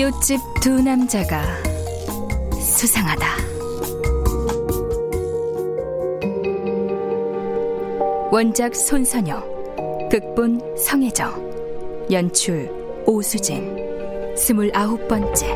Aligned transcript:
이웃집 0.00 0.40
두 0.62 0.80
남자가 0.80 1.44
수상하다. 2.58 3.36
원작 8.32 8.74
손선여, 8.74 10.08
극본 10.10 10.78
성혜정, 10.78 12.08
연출 12.10 12.70
오수진, 13.04 13.76
스물아홉 14.38 15.06
번째. 15.06 15.54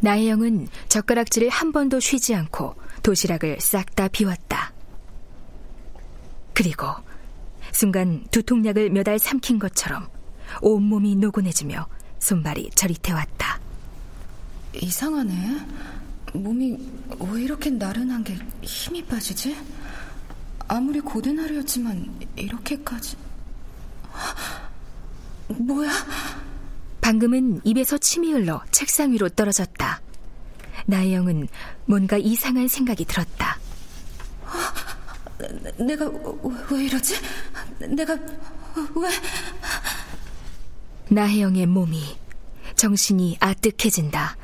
나혜영은 0.00 0.68
젓가락질을 0.88 1.50
한 1.50 1.70
번도 1.70 2.00
쉬지 2.00 2.34
않고 2.34 2.74
도시락을 3.02 3.58
싹 3.60 3.94
다 3.94 4.08
비웠다. 4.08 4.72
그리고 6.54 6.86
순간 7.72 8.24
두통약을 8.30 8.90
몇 8.90 9.08
알 9.08 9.18
삼킨 9.18 9.58
것처럼 9.58 10.08
온몸이 10.60 11.16
노곤해지며 11.16 11.86
손발이 12.18 12.70
저릿해 12.74 13.12
왔다. 13.12 13.58
이상하네. 14.74 15.66
몸이 16.34 16.78
왜 17.32 17.42
이렇게 17.42 17.68
나른한 17.70 18.24
게 18.24 18.36
힘이 18.62 19.04
빠지지? 19.04 19.56
아무리 20.68 21.00
고된 21.00 21.38
하루였지만 21.38 22.20
이렇게까지... 22.36 23.16
뭐야? 25.48 25.90
방금은 27.02 27.60
입에서 27.64 27.98
침이 27.98 28.32
흘러 28.32 28.62
책상 28.70 29.12
위로 29.12 29.28
떨어졌다. 29.28 30.00
나혜영은 30.86 31.48
뭔가 31.86 32.16
이상한 32.16 32.68
생각이 32.68 33.04
들었다. 33.04 33.58
내가 35.78 36.10
왜 36.70 36.84
이러지? 36.84 37.16
내가 37.88 38.14
왜... 38.14 39.10
나혜영의 41.08 41.66
몸이 41.66 42.18
정신이 42.76 43.36
아뜩해진다. 43.40 44.36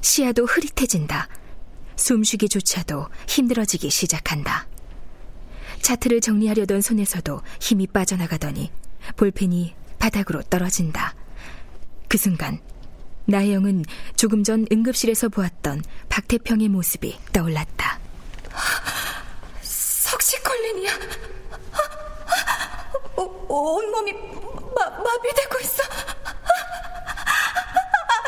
시야도 0.00 0.44
흐릿해진다. 0.44 1.28
숨쉬기조차도 1.96 3.08
힘들어지기 3.28 3.90
시작한다. 3.90 4.66
차트를 5.80 6.20
정리하려던 6.20 6.80
손에서도 6.80 7.42
힘이 7.60 7.86
빠져나가더니 7.86 8.70
볼펜이 9.16 9.74
바닥으로 9.98 10.42
떨어진다. 10.42 11.14
그 12.08 12.16
순간 12.16 12.60
나혜영은 13.26 13.84
조금 14.16 14.44
전 14.44 14.66
응급실에서 14.70 15.30
보았던 15.30 15.82
박태평의 16.08 16.68
모습이 16.68 17.18
떠올랐다. 17.32 17.98
석시콜린이야. 19.62 20.90
어, 23.54 23.74
온몸이 23.76 24.12
마, 24.12 24.90
마비되고 24.90 25.60
있어. 25.60 25.84
안 25.84 25.92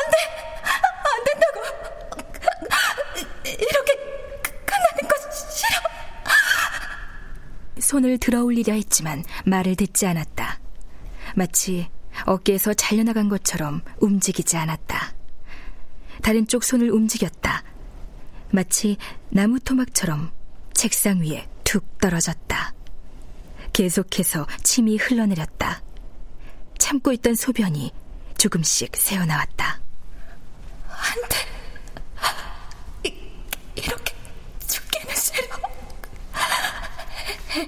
돼. 0.09 0.17
안 1.03 1.23
된다고. 1.25 1.59
이렇게 3.43 3.95
끝나는 4.65 5.09
거 5.09 5.17
싫어. 5.33 5.81
손을 7.81 8.17
들어 8.19 8.43
올리려 8.43 8.73
했지만 8.73 9.25
말을 9.45 9.75
듣지 9.75 10.07
않았다. 10.07 10.61
마치 11.35 11.89
어깨에서 12.25 12.73
잘려나간 12.73 13.27
것처럼 13.27 13.81
움직이지 13.99 14.55
않았다. 14.55 15.13
다른 16.23 16.47
쪽 16.47 16.63
손을 16.63 16.89
움직였다. 16.89 17.63
마치 18.51 18.95
나무 19.29 19.59
토막처럼 19.59 20.31
책상 20.73 21.19
위에 21.21 21.49
툭 21.65 21.97
떨어졌다. 21.99 22.76
계속해서 23.77 24.47
침이 24.63 24.97
흘러내렸다. 24.97 25.83
참고 26.79 27.11
있던 27.13 27.35
소변이 27.35 27.93
조금씩 28.35 28.95
새어나왔다. 28.95 29.79
안 30.89 31.13
돼. 31.29 31.37
이, 33.07 33.13
이렇게 33.75 34.15
죽기는 34.67 35.15
싫어. 35.15 35.57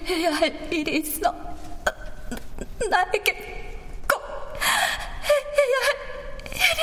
해야 0.08 0.34
할 0.34 0.74
일이 0.74 0.98
있어. 0.98 1.32
나에게 2.90 3.78
꼭 4.12 4.20
해야 4.58 5.78
할 5.86 5.94
일이. 6.48 6.80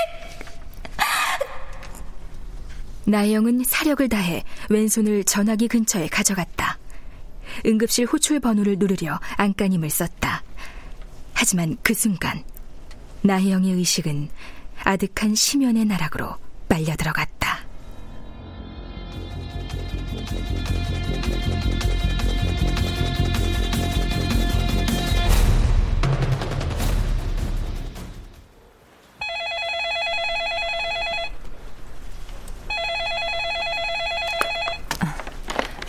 나영은 3.06 3.64
사력을 3.64 4.08
다해 4.08 4.44
왼손을 4.70 5.24
전화기 5.24 5.66
근처에 5.66 6.06
가져갔다. 6.06 6.78
응급실 7.66 8.06
호출 8.06 8.40
번호를 8.40 8.76
누르려 8.78 9.18
안간힘을 9.36 9.90
썼다. 9.90 10.42
하지만 11.34 11.76
그 11.82 11.94
순간 11.94 12.44
나혜영의 13.22 13.72
의식은 13.72 14.28
아득한 14.84 15.34
심연의 15.34 15.84
나락으로 15.84 16.36
빨려 16.68 16.94
들어갔다. 16.96 17.36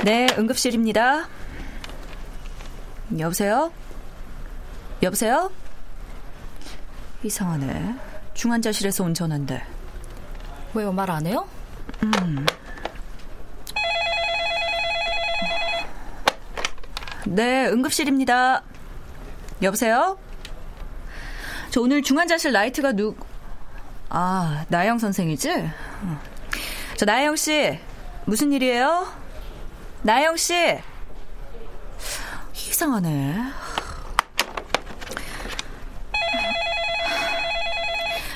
네, 0.03 0.27
응급실입니다. 0.37 1.27
여보세요? 3.17 3.71
여보세요? 5.01 5.51
이상하네. 7.23 7.95
중환자실에서 8.33 9.03
온 9.03 9.13
전화인데. 9.13 9.63
왜요? 10.73 10.91
말 10.91 11.09
안 11.09 11.25
해요? 11.25 11.47
음. 12.03 12.45
네, 17.25 17.67
응급실입니다. 17.67 18.63
여보세요? 19.61 20.17
저 21.69 21.81
오늘 21.81 22.01
중환자실 22.01 22.51
라이트가 22.51 22.93
누... 22.93 23.15
아, 24.09 24.65
나영 24.69 24.99
선생이지? 24.99 25.69
저 26.95 27.05
나영 27.05 27.35
씨, 27.35 27.77
무슨 28.25 28.53
일이에요? 28.53 29.07
나영 30.03 30.37
씨. 30.37 30.79
이상하네. 32.77 33.35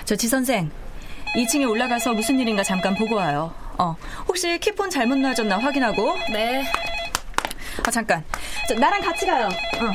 저 0.06 0.16
지 0.16 0.28
선생, 0.28 0.70
2층에 1.36 1.70
올라가서 1.70 2.14
무슨 2.14 2.40
일인가 2.40 2.64
잠깐 2.64 2.96
보고 2.96 3.16
와요. 3.16 3.54
어, 3.78 3.96
혹시 4.28 4.58
키폰 4.58 4.90
잘못 4.90 5.20
놔줬나 5.20 5.60
확인하고. 5.60 6.16
네. 6.34 6.64
아 7.86 7.92
잠깐. 7.92 8.24
저, 8.68 8.74
나랑 8.74 9.02
같이 9.02 9.28
가요. 9.28 9.48
어. 9.48 9.92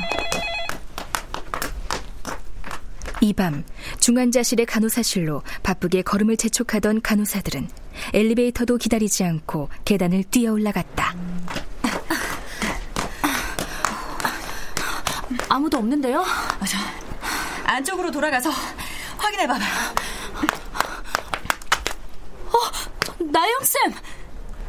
이밤 3.19 3.65
중환자실의 3.99 4.65
간호사실로 4.65 5.41
바쁘게 5.63 6.03
걸음을 6.03 6.37
재촉하던 6.37 7.01
간호사들은 7.01 7.67
엘리베이터도 8.13 8.77
기다리지 8.77 9.25
않고 9.25 9.67
계단을 9.83 10.23
뛰어 10.31 10.53
올라갔다. 10.53 11.15
아무도 15.49 15.77
없는데요? 15.77 16.23
맞아. 16.59 16.77
안쪽으로 17.65 18.11
돌아가서 18.11 18.49
확인해봐봐요. 19.17 19.67
나영쌤! 23.19 23.93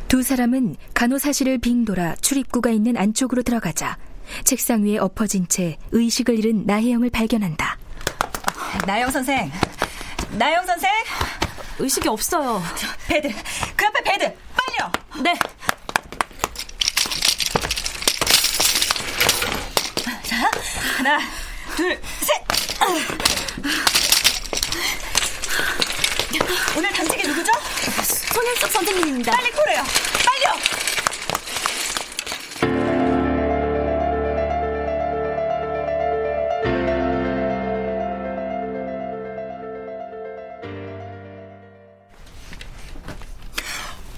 두 0.09 0.23
사람은 0.23 0.77
간호사실을 0.95 1.59
빙 1.59 1.85
돌아 1.85 2.15
출입구가 2.17 2.71
있는 2.71 2.97
안쪽으로 2.97 3.43
들어가자 3.43 3.97
책상 4.45 4.85
위에 4.85 4.99
엎어진 4.99 5.47
채 5.49 5.77
의식을 5.93 6.39
잃은 6.39 6.65
나혜영을 6.67 7.11
발견한다. 7.11 7.79
나영 8.87 9.11
선생. 9.11 9.51
나영 10.33 10.67
선생. 10.67 10.91
의식이 11.79 12.09
없어요. 12.09 12.63
Bed. 13.06 13.29
그 13.77 13.87
앞에 13.87 14.03
bed. 14.03 14.35
빨리요. 14.57 14.93
네. 15.23 15.35
자, 20.25 20.51
하나, 20.99 21.19
둘, 21.77 21.97
셋. 22.21 22.45
오늘 26.77 26.91
당직이 26.93 27.27
누구죠? 27.29 27.53
손현숙 28.35 28.71
선생님입니다. 28.73 29.31
빨리 29.33 29.50
call해요. 29.53 29.82
빨리요. 30.25 30.53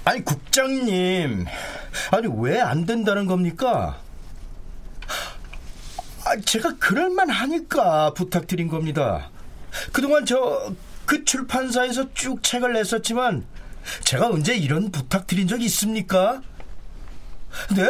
아니 0.03 0.23
국장님, 0.25 1.45
아니 2.11 2.27
왜 2.39 2.59
안 2.59 2.85
된다는 2.85 3.27
겁니까? 3.27 3.99
아, 6.31 6.39
제가 6.39 6.77
그럴만 6.77 7.29
하니까 7.29 8.13
부탁드린 8.13 8.67
겁니다. 8.67 9.29
그동안 9.91 10.25
저 10.25 10.73
그 11.11 11.25
출판사에서 11.25 12.13
쭉 12.13 12.41
책을 12.41 12.71
냈었지만 12.71 13.45
제가 14.05 14.27
언제 14.27 14.55
이런 14.55 14.91
부탁드린 14.91 15.45
적 15.45 15.61
있습니까? 15.63 16.41
네. 17.75 17.83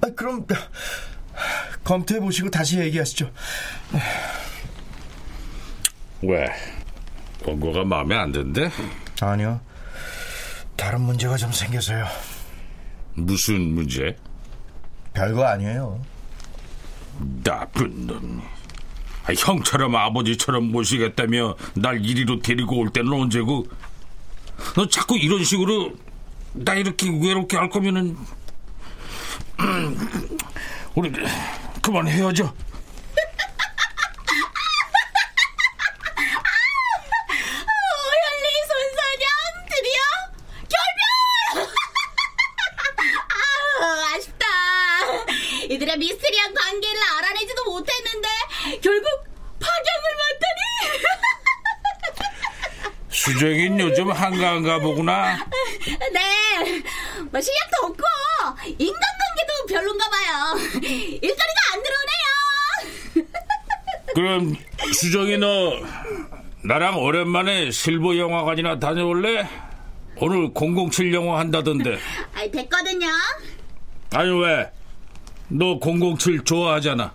아, 0.00 0.06
그럼 0.16 0.46
검토해 1.84 2.18
보시고 2.20 2.48
다시 2.50 2.78
얘기하시죠. 2.78 3.30
왜? 6.22 6.46
원고가 7.44 7.84
마음에 7.84 8.16
안 8.16 8.32
든대? 8.32 8.70
아니요. 9.20 9.60
다른 10.76 11.02
문제가 11.02 11.36
좀 11.36 11.52
생겨서요. 11.52 12.06
무슨 13.14 13.74
문제? 13.74 14.16
별거 15.12 15.44
아니에요. 15.44 16.00
나쁜 17.42 18.06
놈. 18.06 18.42
아, 19.24 19.32
형처럼 19.36 19.94
아버지처럼 19.96 20.70
모시겠다며 20.72 21.56
날 21.74 22.04
이리로 22.04 22.40
데리고 22.40 22.78
올 22.78 22.90
때는 22.90 23.12
언제고? 23.12 23.66
너 24.74 24.88
자꾸 24.88 25.16
이런 25.18 25.44
식으로 25.44 25.92
나 26.52 26.74
이렇게 26.74 27.08
외롭게 27.08 27.56
할 27.56 27.68
거면은 27.70 28.16
음, 29.60 30.38
우리 30.94 31.12
그만 31.82 32.08
헤어져. 32.08 32.44
오현리 37.66 38.46
손사냥 38.68 39.28
드디어 39.68 40.00
결별! 40.72 41.68
아우 43.30 44.14
아쉽다. 44.14 44.46
이들의 45.70 45.98
미스테리한 45.98 46.54
관계를 46.54 47.00
알아내지도 47.18 47.64
못했는데 47.64 48.28
결국 48.82 49.06
파경을 49.60 50.04
맞다니. 50.20 50.60
수정인 53.10 53.76
한가한가 54.40 54.78
보구나. 54.80 55.36
네, 56.12 56.82
뭐 57.30 57.40
실력도 57.40 57.86
없고 57.86 58.02
인간관계도 58.66 59.66
별론가 59.68 60.08
봐요. 60.08 60.58
일거리가 60.82 61.60
안 61.72 61.82
들어오네요. 61.82 63.28
그럼 64.14 64.56
수정이 64.94 65.36
너 65.38 65.72
나랑 66.64 66.98
오랜만에 67.02 67.70
실버 67.70 68.16
영화관이나 68.16 68.78
다녀올래? 68.78 69.48
오늘 70.16 70.50
007 70.54 71.12
영화 71.14 71.38
한다던데. 71.38 71.98
아이 72.34 72.50
됐거든요. 72.50 73.06
아니 74.12 74.30
왜? 74.42 74.70
너 75.48 75.78
007 75.78 76.44
좋아하잖아. 76.44 77.12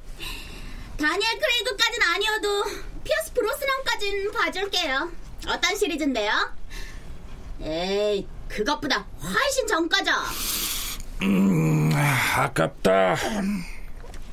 다니엘 0.99 1.39
크레이그까진 1.39 2.01
아니어도 2.01 2.63
피어스 3.03 3.33
브로스넌까진 3.33 4.31
봐줄게요. 4.31 5.11
어떤 5.47 5.75
시리즈인데요? 5.75 6.31
에이, 7.61 8.27
그것보다 8.47 9.05
훨씬 9.21 9.67
전까죠. 9.67 10.11
음, 11.23 11.91
아깝다. 11.93 13.15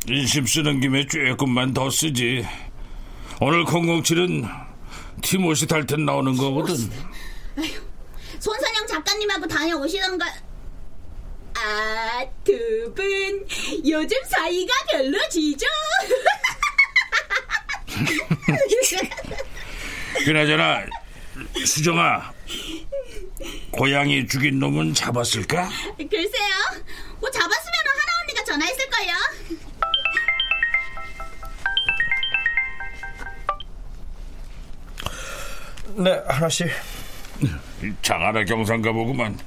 인심 0.08 0.46
쓰는 0.46 0.80
김에 0.80 1.06
조금만 1.06 1.72
더 1.72 1.88
쓰지. 1.90 2.46
오늘 3.40 3.64
007은 3.64 4.48
티모시 5.22 5.66
달텐 5.66 6.04
나오는 6.04 6.36
거거든. 6.36 6.74
손선영 8.40 8.86
작가님하고 8.86 9.46
다녀오시던가. 9.46 10.26
아, 11.54 12.24
두 12.44 12.92
분 12.94 13.46
요즘 13.88 14.16
사이가 14.24 14.72
별로지죠? 14.90 15.66
그나저나 20.24 20.84
수정아, 21.64 22.32
고양이 23.72 24.26
죽인 24.26 24.58
놈은 24.58 24.94
잡았을까? 24.94 25.68
글쎄요. 25.96 26.54
뭐 27.20 27.30
잡았으면 27.30 27.74
하나 27.86 28.12
언니가 28.22 28.44
전화했을걸요. 28.44 29.12
네, 35.96 36.22
하나씩. 36.28 36.68
장하나 38.02 38.44
경상가 38.44 38.92
보구만. 38.92 39.38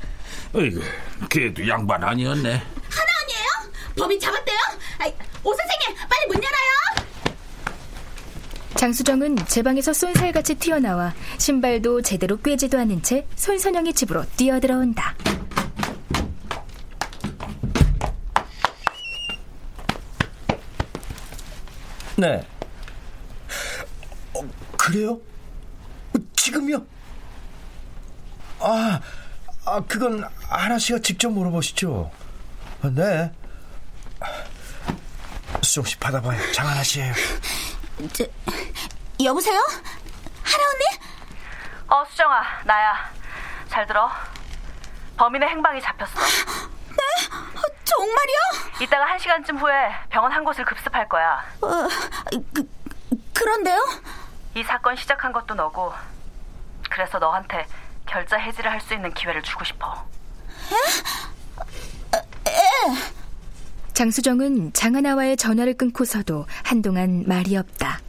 어이구, 0.54 0.82
걔도 1.30 1.68
양반 1.68 2.04
아니었네. 2.04 2.50
하나 2.52 3.12
언니예요? 3.24 3.74
법인 3.98 4.20
잡았대요? 4.20 4.58
아이, 5.00 5.14
오 5.44 5.54
선생님, 5.54 5.96
빨리 6.10 6.28
문 6.28 6.36
열어요. 6.44 7.05
장수정은 8.78 9.38
제 9.48 9.64
방에서 9.64 9.94
쏜살같이 9.94 10.56
튀어나와 10.56 11.14
신발도 11.38 12.02
제대로 12.02 12.38
꿰지도 12.38 12.78
않은 12.80 13.02
채 13.02 13.26
손선영의 13.36 13.94
집으로 13.94 14.26
뛰어들어온다. 14.36 15.16
네. 22.18 22.46
어, 24.34 24.42
그래요? 24.78 25.14
어, 25.14 26.20
지금요? 26.36 26.86
아, 28.60 29.02
아, 29.66 29.82
그건 29.88 30.24
하나 30.48 30.78
씨가 30.80 31.00
직접 31.00 31.30
물어보시죠. 31.30 32.12
아, 32.82 32.92
네. 32.94 33.32
수정 35.62 35.84
씨 35.84 35.98
받아봐요. 35.98 36.40
장하나 36.54 36.84
씨예요. 36.84 37.14
저, 38.14 38.26
여보세요? 39.24 39.60
하나 40.44 40.64
언니? 40.64 41.00
어, 41.88 42.06
수정아, 42.10 42.44
나야. 42.66 43.12
잘 43.70 43.86
들어. 43.88 44.10
범인의 45.18 45.48
행방이 45.50 45.82
잡혔어. 45.82 46.20
네? 46.20 47.04
어, 47.34 47.62
정말이요? 47.84 48.38
이따가 48.82 49.06
한 49.06 49.18
시간쯤 49.20 49.58
후에 49.58 49.74
병원 50.10 50.32
한 50.32 50.44
곳을 50.44 50.66
급습할 50.66 51.08
거야. 51.08 51.44
어, 51.62 51.88
그, 52.54 52.70
그런데요? 53.34 53.80
이 54.56 54.64
사건 54.64 54.96
시작한 54.96 55.32
것도 55.32 55.54
너고, 55.56 55.94
그래서 56.90 57.18
너한테 57.20 57.66
결자 58.06 58.38
해지를 58.38 58.72
할 58.72 58.82
수 58.82 58.94
있는 58.94 59.14
기회를 59.14 59.42
주고 59.42 59.64
싶어. 59.64 60.06
에? 62.48 62.52
장수정은 63.94 64.74
장하나와의 64.74 65.38
전화를 65.38 65.76
끊고서도 65.76 66.46
한동안 66.64 67.24
말이 67.28 67.56
없다. 67.58 68.00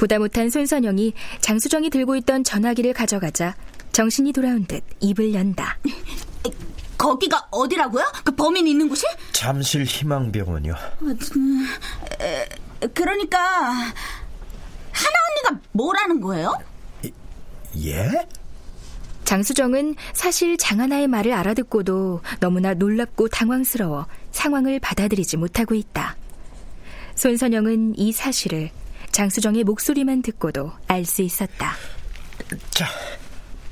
보다 0.00 0.18
못한 0.18 0.48
손선영이 0.48 1.12
장수정이 1.42 1.90
들고 1.90 2.16
있던 2.16 2.42
전화기를 2.42 2.94
가져가자 2.94 3.54
정신이 3.92 4.32
돌아온 4.32 4.64
듯 4.64 4.82
입을 5.00 5.34
연다. 5.34 5.76
거기가 6.96 7.46
어디라고요? 7.50 8.02
그 8.24 8.34
범인 8.34 8.66
있는 8.66 8.88
곳이? 8.88 9.04
잠실 9.32 9.84
희망병원이요. 9.84 10.74
음, 11.02 11.66
에, 12.18 12.48
그러니까 12.94 13.38
하나 13.38 15.16
언니가 15.28 15.60
뭐라는 15.72 16.22
거예요? 16.22 16.58
예? 17.84 18.26
장수정은 19.24 19.96
사실 20.14 20.56
장하나의 20.56 21.08
말을 21.08 21.34
알아듣고도 21.34 22.22
너무나 22.40 22.72
놀랍고 22.72 23.28
당황스러워 23.28 24.06
상황을 24.32 24.80
받아들이지 24.80 25.36
못하고 25.36 25.74
있다. 25.74 26.16
손선영은 27.16 27.98
이 27.98 28.12
사실을 28.12 28.70
장수정의 29.20 29.64
목소리만 29.64 30.22
듣고도 30.22 30.72
알 30.86 31.04
수 31.04 31.20
있었다. 31.20 31.74
자, 32.70 32.86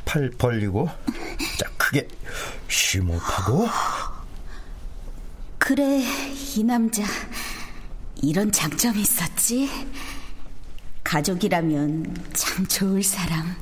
팔 0.05 0.31
벌리고, 0.37 0.91
자, 1.59 1.71
크게 1.79 2.07
심호흡하고. 2.69 3.67
그래, 5.57 6.05
이 6.55 6.63
남자 6.63 7.03
이런 8.21 8.53
장점이 8.53 9.01
있었지. 9.01 9.71
가족이라면 11.03 12.27
참 12.35 12.67
좋을 12.67 13.03
사람. 13.03 13.57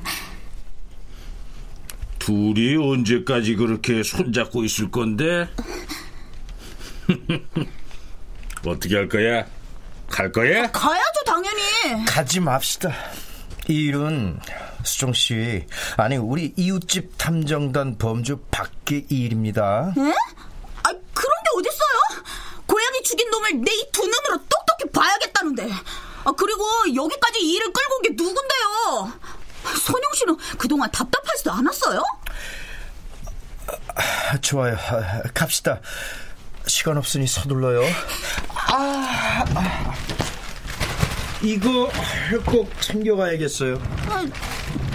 둘이 2.19 2.75
언제까지 2.75 3.55
그렇게 3.55 4.03
손잡고 4.03 4.65
있을 4.65 4.91
건데? 4.91 5.47
어떻게 8.67 8.97
할 8.97 9.07
거야? 9.07 9.45
갈 10.17 10.31
거야? 10.31 10.71
가야죠, 10.71 11.23
당연히. 11.27 11.61
가지 12.07 12.39
맙시다. 12.39 12.91
이 13.69 13.73
일은 13.85 14.39
수정 14.83 15.13
씨, 15.13 15.63
아니 15.95 16.17
우리 16.17 16.53
이웃집 16.55 17.19
탐정단 17.19 17.99
범주 17.99 18.37
밖의 18.49 19.05
일입니다. 19.09 19.93
에? 19.95 20.01
아, 20.01 20.89
그런 20.89 21.03
게 21.43 21.49
어딨어요? 21.59 22.23
고양이 22.65 23.03
죽인 23.03 23.29
놈을 23.29 23.61
내 23.61 23.71
이 23.71 23.91
두 23.91 24.01
눈으로 24.01 24.37
똑똑히 24.49 24.91
봐야겠다는데. 24.91 25.69
아, 26.23 26.31
그리고 26.35 26.65
여기까지 26.95 27.39
이 27.39 27.53
일을 27.55 27.71
끌고 27.71 27.95
온 27.97 28.01
게 28.01 28.09
누군데요? 28.09 29.13
선영 29.85 30.13
씨는 30.15 30.37
그동안 30.57 30.89
답답하지도 30.91 31.51
않았어요? 31.51 32.01
아, 33.95 34.37
좋아요. 34.41 34.75
아, 34.75 35.21
갑시다. 35.33 35.79
시간 36.65 36.97
없으니 36.97 37.27
서둘러요. 37.27 37.83
아, 38.49 39.45
아. 39.55 39.76
이거 41.43 41.89
꼭 42.45 42.69
챙겨가야겠어요. 42.81 43.75
아, 44.09 44.25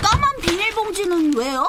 까만 0.03 0.37
비닐봉지는 0.43 1.37
왜요? 1.37 1.67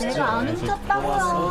내가 0.00 0.32
안 0.38 0.48
훔쳤다고요. 0.48 1.50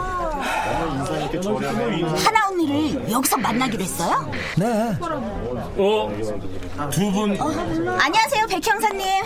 하나 2.17 2.48
언니를 2.50 3.12
여기서 3.12 3.38
만나기로 3.38 3.84
했어요? 3.84 4.31
네. 4.58 4.65
어? 5.77 6.89
두 6.91 7.12
분. 7.12 7.39
어, 7.39 7.48
안녕하세요, 8.00 8.48
백 8.48 8.65
형사님. 8.65 9.24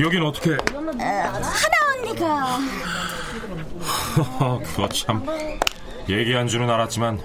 여긴 0.00 0.22
어떻게? 0.22 0.52
어, 0.52 0.58
하나 0.76 1.50
언니가. 1.96 2.58
그거 4.64 4.88
참. 4.88 5.24
얘기한 6.08 6.46
줄은 6.46 6.70
알았지만 6.70 7.20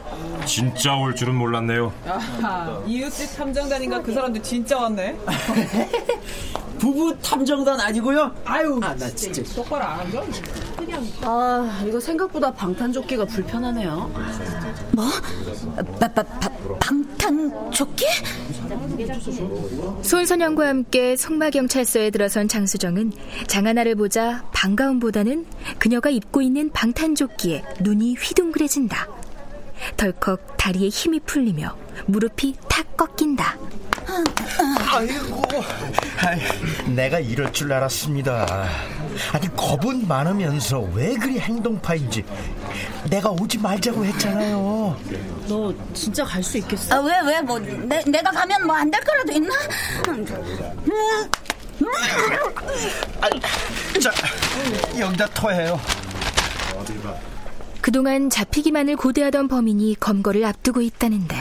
진짜 0.45 0.95
올 0.95 1.15
줄은 1.15 1.35
몰랐네요. 1.35 1.93
아하, 2.07 2.81
이웃집 2.87 3.37
탐정단인가 3.37 4.01
그 4.01 4.13
사람들 4.13 4.41
진짜 4.41 4.77
왔네. 4.79 5.17
부부 6.79 7.15
탐정단 7.21 7.79
아니고요? 7.79 8.33
아유, 8.43 8.79
아, 8.81 8.95
나 8.95 9.07
진짜 9.09 9.43
똑바로 9.55 9.83
안. 9.85 10.09
그냥 10.75 11.07
아, 11.21 11.83
이거 11.87 11.99
생각보다 11.99 12.51
방탄조끼가 12.51 13.25
불편하네요. 13.25 14.11
뭐? 14.93 15.05
바, 15.99 16.07
바, 16.07 16.23
바, 16.23 16.49
방탄조끼? 16.91 18.05
손선영과 20.01 20.67
함께 20.67 21.15
송마경찰서에 21.15 22.09
들어선 22.09 22.49
장수정은 22.49 23.13
장하나를 23.47 23.95
보자 23.95 24.43
반가움보다는 24.51 25.45
그녀가 25.79 26.09
입고 26.09 26.41
있는 26.41 26.69
방탄조끼에 26.71 27.63
눈이 27.79 28.15
휘둥그레진다. 28.15 29.07
덜컥 29.95 30.57
다리에 30.57 30.89
힘이 30.89 31.21
풀리며 31.21 31.77
무릎이 32.07 32.55
탁 32.67 32.97
꺾인다. 32.97 33.57
아이고, 34.93 35.41
아이, 36.25 36.39
내가 36.93 37.19
이럴 37.19 37.51
줄 37.53 37.71
알았습니다. 37.73 38.67
아니 39.33 39.55
겁은 39.55 40.07
많으면서 40.07 40.79
왜 40.93 41.15
그리 41.15 41.39
행동파인지 41.39 42.23
내가 43.09 43.29
오지 43.29 43.57
말자고 43.57 44.05
했잖아요. 44.05 44.97
너 45.47 45.73
진짜 45.93 46.23
갈 46.23 46.43
수 46.43 46.57
있겠어? 46.59 46.95
아, 46.95 46.99
왜, 46.99 47.19
왜, 47.25 47.41
뭐, 47.41 47.59
내, 47.59 48.01
내가 48.05 48.31
가면 48.31 48.65
뭐 48.65 48.75
안 48.75 48.89
될 48.91 49.01
거라도 49.01 49.31
있나? 49.33 49.53
자, 54.01 54.11
여기다 54.99 55.27
토해요. 55.27 55.79
그동안 57.81 58.29
잡히기만을 58.29 58.95
고대하던 58.95 59.47
범인이 59.47 59.95
검거를 59.99 60.45
앞두고 60.45 60.81
있다는데 60.81 61.35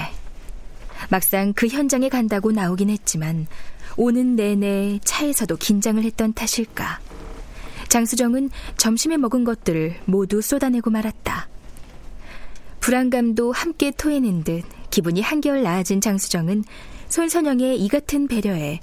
막상 1.10 1.52
그 1.54 1.66
현장에 1.66 2.08
간다고 2.08 2.52
나오긴 2.52 2.88
했지만 2.88 3.46
오는 3.96 4.36
내내 4.36 5.00
차에서도 5.04 5.56
긴장을 5.56 6.02
했던 6.02 6.32
탓일까 6.32 7.00
장수정은 7.88 8.50
점심에 8.76 9.16
먹은 9.16 9.42
것들을 9.42 9.96
모두 10.04 10.40
쏟아내고 10.40 10.90
말았다. 10.90 11.48
불안감도 12.78 13.50
함께 13.50 13.90
토해낸 13.90 14.44
듯 14.44 14.62
기분이 14.90 15.20
한결 15.20 15.64
나아진 15.64 16.00
장수정은 16.00 16.64
손선영의 17.08 17.80
이 17.80 17.88
같은 17.88 18.28
배려에 18.28 18.78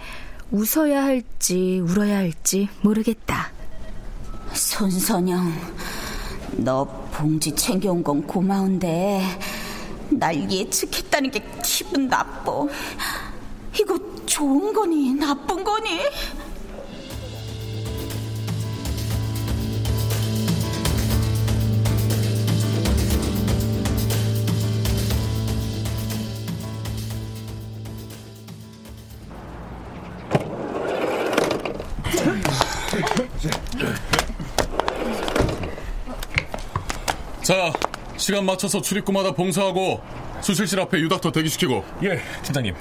웃어야 0.52 1.04
할지 1.04 1.80
울어야 1.80 2.18
할지 2.18 2.68
모르겠다. 2.82 3.52
손선영, 4.54 5.54
너 6.58 6.86
봉지 7.14 7.56
챙겨온 7.56 8.04
건 8.04 8.26
고마운데 8.28 9.22
날 10.12 10.50
예측했다는 10.52 11.32
게 11.32 11.44
기분 11.64 12.08
나빠. 12.08 12.52
이거 13.80 13.98
좋은 14.26 14.74
거니 14.74 15.14
나쁜 15.14 15.64
거니? 15.64 16.00
자, 37.44 37.72
시간 38.28 38.46
맞춰서 38.46 38.82
출입구마다 38.82 39.32
봉사하고 39.32 40.04
수실실 40.42 40.82
앞에 40.82 41.00
유닥터 41.00 41.32
대기시키고. 41.32 41.86
예, 42.04 42.22
팀장님. 42.44 42.76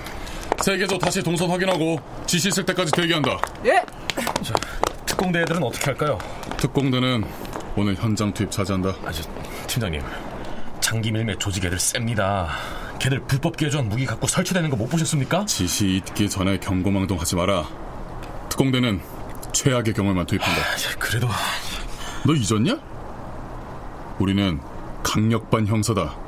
세계조 0.61 0.99
다시 0.99 1.23
동선 1.23 1.49
확인하고 1.49 2.01
지시 2.27 2.49
있을 2.49 2.65
때까지 2.67 2.91
대기한다. 2.91 3.39
예. 3.65 3.75
자, 4.43 4.53
특공대 5.07 5.43
애들은 5.43 5.63
어떻게 5.63 5.85
할까요? 5.85 6.19
특공대는 6.57 7.25
오늘 7.77 7.95
현장 7.95 8.35
투입 8.35 8.51
차지한다. 8.51 8.89
아, 9.05 9.13
저, 9.13 9.23
팀장님. 9.69 10.03
장기 10.81 11.13
밀매 11.13 11.37
조직 11.39 11.65
애들 11.65 11.79
셉니다. 11.79 12.49
걔들 12.99 13.21
불법 13.21 13.57
개조한 13.57 13.89
무기 13.89 14.05
갖고 14.05 14.27
설치되는 14.27 14.69
거 14.69 14.77
못 14.77 14.89
보셨습니까? 14.89 15.45
지시 15.47 15.99
있기 15.99 16.29
전에 16.29 16.59
경고망동 16.59 17.21
하지 17.21 17.37
마라. 17.37 17.69
특공대는 18.49 19.01
최악의 19.53 19.95
경우만 19.95 20.27
투입한다. 20.27 20.61
아, 20.61 20.65
그래도 20.99 21.29
너 22.27 22.35
잊었냐? 22.35 22.81
우리는 24.19 24.59
강력반 25.07 25.67
형사다. 25.67 26.19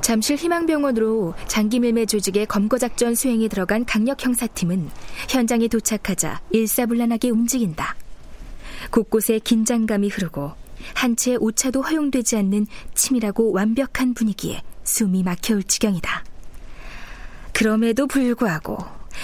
잠실 0.00 0.36
희망병원으로 0.36 1.34
장기밀매 1.48 2.06
조직의 2.06 2.46
검거작전 2.46 3.14
수행에 3.14 3.48
들어간 3.48 3.84
강력 3.84 4.24
형사팀은 4.24 4.88
현장에 5.28 5.68
도착하자 5.68 6.40
일사불란하게 6.50 7.30
움직인다. 7.30 7.96
곳곳에 8.90 9.38
긴장감이 9.40 10.08
흐르고 10.08 10.52
한채 10.94 11.36
오차도 11.36 11.82
허용되지 11.82 12.36
않는 12.36 12.66
치밀하고 12.94 13.52
완벽한 13.52 14.14
분위기에 14.14 14.62
숨이 14.84 15.22
막혀올 15.22 15.64
지경이다. 15.64 16.24
그럼에도 17.52 18.06
불구하고 18.06 18.78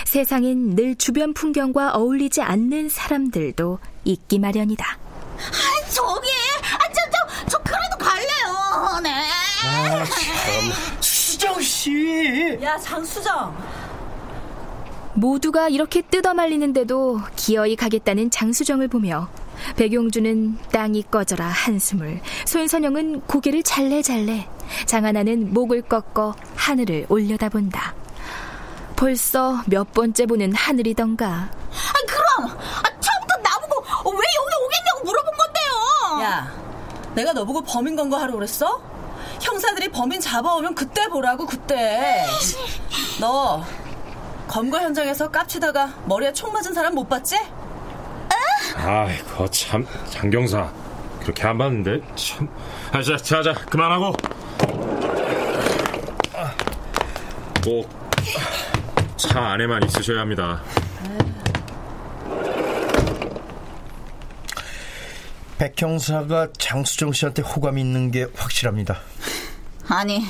세상엔 0.04 0.76
늘 0.76 0.96
주변 0.96 1.34
풍경과 1.34 1.92
어울리지 1.92 2.42
않는 2.42 2.88
사람들도 2.88 3.78
있기 4.04 4.38
마련이다. 4.38 4.84
아, 5.38 5.88
저기, 5.90 6.28
아, 6.74 6.92
저, 6.92 7.00
저, 7.10 7.48
저 7.48 7.58
그래도 7.58 7.96
갈래요. 7.98 9.00
네. 9.02 9.24
아, 9.64 9.97
참. 10.08 11.00
수정 11.00 11.60
씨. 11.60 12.58
야, 12.62 12.76
장수정. 12.78 13.56
모두가 15.14 15.68
이렇게 15.68 16.00
뜯어 16.02 16.32
말리는데도 16.34 17.20
기어이 17.36 17.74
가겠다는 17.76 18.30
장수정을 18.30 18.88
보며 18.88 19.28
백용주는 19.76 20.58
땅이 20.70 21.04
꺼져라 21.10 21.44
한숨을 21.46 22.20
손선영은 22.46 23.22
고개를 23.22 23.64
잘래잘래 23.64 24.48
장하나는 24.86 25.52
목을 25.52 25.82
꺾어 25.82 26.36
하늘을 26.54 27.06
올려다본다. 27.08 27.94
벌써 28.94 29.62
몇 29.66 29.92
번째 29.92 30.26
보는 30.26 30.54
하늘이던가. 30.54 31.26
아, 31.26 31.92
그럼 32.06 32.50
아, 32.50 33.00
처음부터 33.00 33.36
나보고 33.42 34.10
왜 34.10 34.18
여기 34.18 34.54
오겠냐고 34.64 35.04
물어본 35.04 35.32
건데요. 35.36 36.22
야, 36.24 36.52
내가 37.14 37.32
너보고 37.32 37.62
범인 37.62 37.96
검거하러 37.96 38.32
그랬어? 38.34 38.80
형사들이 39.48 39.88
범인 39.88 40.20
잡아오면 40.20 40.74
그때 40.74 41.08
보라고 41.08 41.46
그때. 41.46 42.26
너 43.18 43.64
검거 44.46 44.78
현장에서 44.78 45.30
깝치다가 45.30 45.94
머리에 46.04 46.32
총 46.32 46.52
맞은 46.52 46.74
사람 46.74 46.94
못 46.94 47.08
봤지? 47.08 47.36
아이고 48.76 49.48
참 49.50 49.86
장경사 50.10 50.70
그렇게 51.20 51.46
안 51.46 51.56
봤는데 51.58 52.00
참. 52.14 52.48
아, 52.92 53.02
자, 53.02 53.16
자, 53.16 53.42
자 53.42 53.54
그만하고 53.54 54.12
꼭차 57.64 59.40
안에만 59.40 59.82
있으셔야 59.84 60.20
합니다. 60.20 60.62
백 65.56 65.80
형사가 65.80 66.48
장수정 66.56 67.12
씨한테 67.12 67.42
호감이 67.42 67.80
있는 67.80 68.10
게 68.10 68.26
확실합니다. 68.36 69.00
아니, 69.88 70.24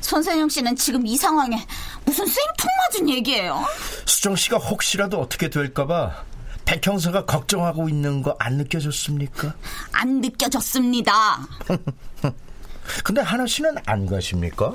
손선영 0.00 0.48
씨는 0.48 0.76
지금 0.76 1.06
이 1.06 1.16
상황에 1.16 1.56
무슨 2.04 2.24
쌩통 2.26 2.68
맞은 2.92 3.08
얘기예요? 3.10 3.64
수정 4.06 4.36
씨가 4.36 4.56
혹시라도 4.58 5.20
어떻게 5.20 5.48
될까봐 5.50 6.24
백 6.64 6.86
형사가 6.86 7.24
걱정하고 7.26 7.88
있는 7.88 8.22
거 8.22 8.34
안 8.38 8.56
느껴졌습니까? 8.56 9.54
안 9.92 10.20
느껴졌습니다. 10.20 11.12
근데 13.04 13.20
하나 13.20 13.46
씨는 13.46 13.76
안 13.86 14.06
가십니까? 14.06 14.72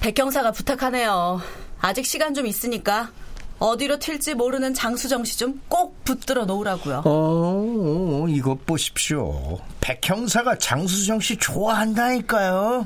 백경사가 0.00 0.52
부탁하네요. 0.52 1.40
아직 1.80 2.04
시간 2.06 2.34
좀 2.34 2.46
있으니까 2.46 3.10
어디로 3.58 3.98
튈지 3.98 4.34
모르는 4.34 4.74
장수정 4.74 5.24
씨 5.24 5.38
좀 5.38 5.60
꼭 5.68 6.02
붙들어 6.04 6.44
놓으라고요. 6.44 7.02
어, 7.04 8.26
이것 8.28 8.66
보십시오. 8.66 9.58
백 9.80 10.00
형사가 10.08 10.58
장수정 10.58 11.20
씨 11.20 11.36
좋아한다니까요. 11.36 12.84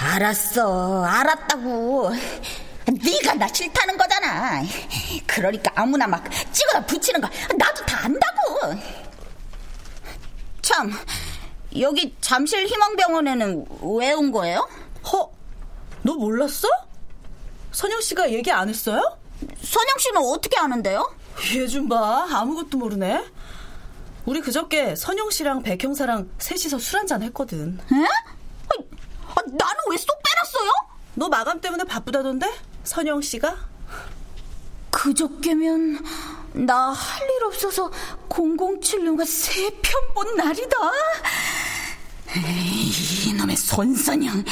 알았어, 0.00 1.04
알았다고. 1.04 2.10
네가 2.86 3.34
나 3.34 3.46
싫다는 3.48 3.98
거잖아. 3.98 4.62
그러니까 5.26 5.70
아무나 5.74 6.06
막 6.06 6.24
찍어다 6.52 6.86
붙이는 6.86 7.20
거 7.20 7.28
나도 7.58 7.84
다 7.84 8.04
안다고. 8.04 8.80
참, 10.62 10.92
여기 11.78 12.14
잠실 12.20 12.66
희망병원에는 12.66 13.66
왜 13.98 14.12
온 14.12 14.32
거예요? 14.32 14.66
허, 15.12 15.30
너 16.02 16.14
몰랐어? 16.14 16.66
선영 17.72 18.00
씨가 18.00 18.30
얘기 18.32 18.50
안 18.50 18.68
했어요? 18.68 19.00
선영 19.40 19.98
씨는 19.98 20.20
어떻게 20.22 20.58
아는데요? 20.58 21.14
얘 21.54 21.66
좀 21.66 21.88
봐, 21.88 22.26
아무것도 22.30 22.78
모르네. 22.78 23.24
우리 24.24 24.40
그저께 24.40 24.94
선영 24.96 25.30
씨랑 25.30 25.62
백 25.62 25.82
형사랑 25.82 26.30
셋이서 26.38 26.78
술 26.78 26.98
한잔 27.00 27.22
했거든. 27.22 27.78
에? 27.92 28.06
나는 29.56 29.74
왜 29.90 29.96
쏙 29.96 30.20
빼놨어요? 30.22 30.70
너 31.14 31.28
마감 31.28 31.60
때문에 31.60 31.84
바쁘다던데? 31.84 32.50
선영 32.84 33.20
씨가? 33.22 33.56
그저께면 34.90 36.04
나 36.52 36.92
할 36.92 37.28
일 37.28 37.44
없어서 37.44 37.90
007영화 38.28 39.24
세편 39.26 40.14
본 40.14 40.36
날이다. 40.36 40.76
에이, 42.36 43.28
이놈의 43.30 43.56
손선영, 43.56 44.44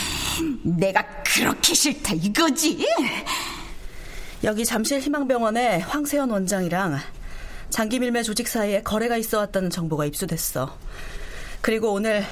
내가 0.63 1.03
그렇게 1.25 1.75
싫다 1.75 2.15
이거지? 2.15 2.87
여기 4.45 4.65
잠실 4.65 5.01
희망병원에 5.01 5.81
황세현 5.81 6.31
원장이랑 6.31 6.99
장기밀매 7.71 8.23
조직 8.23 8.49
사이에 8.49 8.83
거래가 8.83 9.17
있어 9.17 9.39
왔다는 9.39 9.71
정보가 9.71 10.05
입수됐어. 10.07 10.77
그리고 11.61 11.93
오늘 11.93 12.25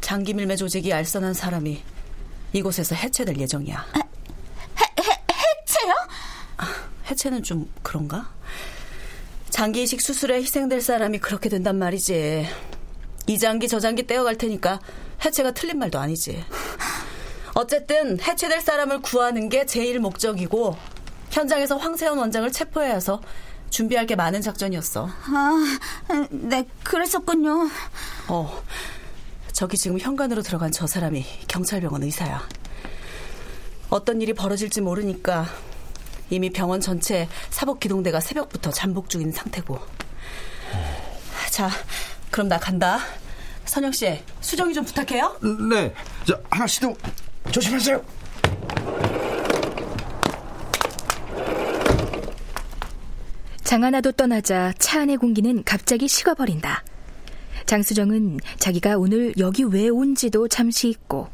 장기밀매 0.00 0.56
조직이 0.56 0.92
알선한 0.92 1.34
사람이 1.34 1.82
이곳에서 2.52 2.94
해체될 2.94 3.38
예정이야. 3.38 3.86
해, 3.96 4.00
해, 4.80 5.02
해체요? 5.02 5.94
아, 6.56 6.66
해체는 7.10 7.42
좀 7.42 7.70
그런가? 7.82 8.30
장기 9.50 9.82
이식 9.82 10.00
수술에 10.00 10.36
희생될 10.36 10.80
사람이 10.80 11.18
그렇게 11.18 11.48
된단 11.48 11.78
말이지. 11.78 12.46
이 13.26 13.38
장기 13.38 13.68
저 13.68 13.80
장기 13.80 14.06
떼어갈 14.06 14.36
테니까 14.36 14.80
해체가 15.24 15.52
틀린 15.52 15.78
말도 15.78 15.98
아니지. 15.98 16.44
어쨌든 17.54 18.20
해체될 18.20 18.60
사람을 18.60 19.02
구하는 19.02 19.48
게 19.48 19.66
제일 19.66 19.98
목적이고 19.98 20.76
현장에서 21.30 21.76
황세현 21.76 22.16
원장을 22.16 22.50
체포해야 22.52 22.94
해서 22.94 23.20
준비할 23.70 24.06
게 24.06 24.16
많은 24.16 24.40
작전이었어. 24.40 25.08
아, 25.08 25.78
네, 26.30 26.66
그랬었군요. 26.84 27.68
어, 28.28 28.62
저기 29.58 29.76
지금 29.76 29.98
현관으로 29.98 30.42
들어간 30.42 30.70
저 30.70 30.86
사람이 30.86 31.24
경찰병원 31.48 32.04
의사야. 32.04 32.48
어떤 33.90 34.22
일이 34.22 34.32
벌어질지 34.32 34.80
모르니까 34.80 35.46
이미 36.30 36.50
병원 36.50 36.80
전체 36.80 37.28
사복기동대가 37.50 38.20
새벽부터 38.20 38.70
잠복 38.70 39.10
중인 39.10 39.32
상태고. 39.32 39.76
자, 41.50 41.70
그럼 42.30 42.46
나 42.46 42.60
간다. 42.60 43.00
선영 43.64 43.90
씨, 43.90 44.22
수정이 44.40 44.74
좀 44.74 44.84
부탁해요. 44.84 45.40
네. 45.68 45.92
자, 46.24 46.40
하나 46.50 46.64
씨도 46.64 46.96
조심하세요. 47.50 48.04
장하나도 53.64 54.12
떠나자 54.12 54.72
차 54.78 55.00
안의 55.00 55.16
공기는 55.16 55.64
갑자기 55.64 56.06
식어버린다. 56.06 56.84
장수정은 57.68 58.38
자기가 58.58 58.96
오늘 58.96 59.34
여기 59.36 59.62
왜 59.62 59.90
온지도 59.90 60.48
잠시 60.48 60.88
잊고 60.88 61.28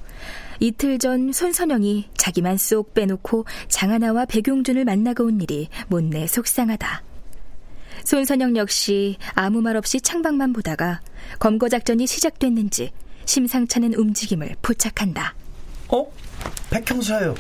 이틀 0.59 0.99
전 0.99 1.33
손선영이 1.33 2.11
자기만 2.17 2.57
쏙 2.59 2.93
빼놓고 2.93 3.45
장하나와 3.69 4.25
백용준을 4.25 4.85
만나고 4.85 5.25
온 5.27 5.41
일이 5.41 5.69
못내 5.87 6.27
속상하다. 6.27 7.05
손선영 8.05 8.57
역시 8.57 9.17
아무 9.35 9.63
말 9.63 9.77
없이 9.77 10.01
창밖만 10.01 10.53
보다가 10.53 11.01
검거 11.39 11.69
작전이 11.69 12.07
시작됐는지 12.09 12.91
심상찮은 13.27 13.95
움직임을 13.95 14.57
포착한다. 14.61 15.37
어? 15.89 16.05
백형사요. 16.71 17.37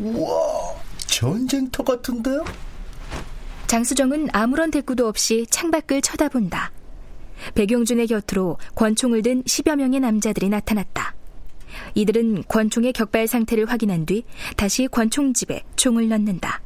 우와, 0.00 0.74
전쟁터 1.06 1.82
같은데요? 1.84 2.42
장수정은 3.66 4.28
아무런 4.32 4.70
대꾸도 4.70 5.06
없이 5.06 5.46
창밖을 5.50 6.00
쳐다본다. 6.00 6.72
백용준의 7.54 8.06
곁으로 8.06 8.58
권총을 8.74 9.22
든 9.22 9.42
10여 9.44 9.76
명의 9.76 10.00
남자들이 10.00 10.48
나타났다. 10.48 11.14
이들은 11.94 12.44
권총의 12.48 12.92
격발 12.92 13.26
상태를 13.26 13.70
확인한 13.70 14.06
뒤 14.06 14.24
다시 14.56 14.88
권총집에 14.88 15.62
총을 15.76 16.08
넣는다. 16.08 16.60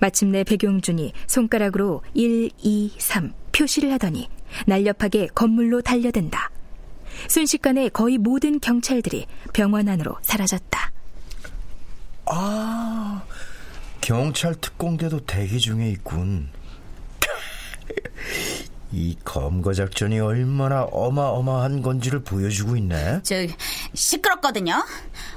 마침내 0.00 0.44
백용준이 0.44 1.12
손가락으로 1.26 2.02
1, 2.14 2.50
2, 2.58 2.92
3 2.98 3.32
표시를 3.52 3.92
하더니 3.92 4.28
날렵하게 4.66 5.28
건물로 5.34 5.82
달려든다. 5.82 6.50
순식간에 7.28 7.88
거의 7.88 8.18
모든 8.18 8.60
경찰들이 8.60 9.26
병원 9.52 9.88
안으로 9.88 10.16
사라졌다. 10.22 10.92
아, 12.26 13.22
경찰 14.00 14.54
특공대도 14.54 15.20
대기 15.20 15.58
중에 15.58 15.90
있군. 15.90 16.50
이 18.92 19.16
검거 19.24 19.74
작전이 19.74 20.18
얼마나 20.18 20.82
어마어마한 20.84 21.82
건지를 21.82 22.20
보여주고 22.24 22.76
있네. 22.76 23.20
저 23.22 23.34
시끄럽거든요. 23.94 24.82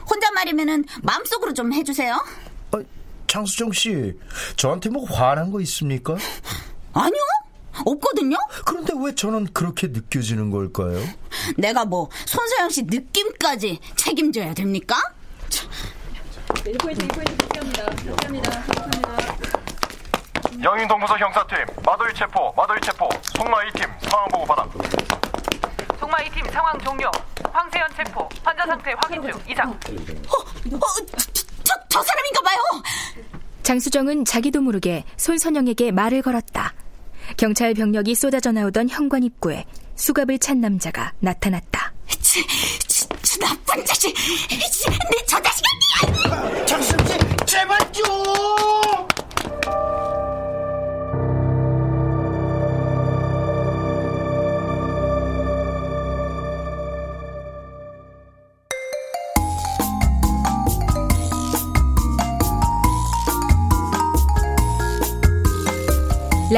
혼잣말이면은 0.10 0.86
마음속으로 1.04 1.54
좀 1.54 1.74
해주세요. 1.74 2.16
어, 2.72 2.80
장수정 3.28 3.72
씨, 3.74 4.14
저한테 4.56 4.90
뭐 4.90 5.04
화난 5.06 5.52
거 5.52 5.60
있습니까? 5.62 6.16
아니요, 6.94 7.22
없거든요. 7.86 8.38
그런데 8.66 8.94
왜 9.04 9.14
저는 9.16 9.48
그렇게 9.54 9.88
느껴지는 9.88 10.50
걸까요? 10.50 11.02
내가 11.58 11.86
뭐 11.86 12.10
손서영 12.26 12.70
씨 12.70 12.84
느낌까지 12.84 13.80
책임져야 13.98 14.54
됩니까? 14.54 14.96
1포인트 16.50 17.08
1포인트 17.08 17.38
복귀합니다. 17.38 17.86
복귀합니다. 17.86 18.64
복귀합니다. 18.64 19.41
영인동부서 20.62 21.18
형사팀 21.18 21.58
마도이 21.86 22.14
체포 22.14 22.52
마도이 22.56 22.80
체포 22.82 23.10
송마 23.36 23.58
2팀 23.66 24.10
상황 24.10 24.28
보고 24.30 24.46
받아 24.46 24.68
동마 26.00 26.18
2팀 26.18 26.52
상황 26.52 26.78
종료. 26.80 27.10
황세현 27.54 27.88
체포. 27.96 28.28
환자 28.44 28.66
상태 28.66 28.92
확인 28.98 29.22
중. 29.22 29.32
이상. 29.48 29.70
어, 29.70 29.78
저, 31.64 31.74
저 31.90 32.02
사람인가 32.04 32.42
봐요. 32.44 32.58
장수정은 33.64 34.26
자기도 34.26 34.62
모르게 34.62 35.04
손선영에게 35.18 35.92
말을 35.92 36.22
걸었다. 36.24 36.74
경찰 37.38 37.74
병력이 37.76 38.16
쏟아져 38.16 38.52
나오던 38.52 38.90
현관 38.90 39.22
입구에 39.24 39.66
수갑을 39.96 40.40
찬 40.40 40.60
남자가 40.60 41.14
나타났다. 41.20 41.94
치, 42.20 42.46
치, 42.88 43.08
치 43.22 43.40
나쁜 43.40 43.86
자식. 43.86 44.14
내 44.50 45.26
저 45.28 45.40
자식아! 45.40 46.66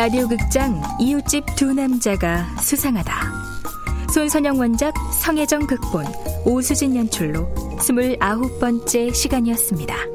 라디오 0.03 0.27
극장 0.27 0.81
이웃집 0.99 1.45
두 1.55 1.73
남자가 1.73 2.45
수상하다. 2.59 3.13
손선영 4.13 4.59
원작 4.59 4.93
성혜정 5.13 5.65
극본 5.65 6.05
오수진 6.43 6.93
연출로 6.97 7.47
29번째 7.77 9.15
시간이었습니다. 9.15 10.12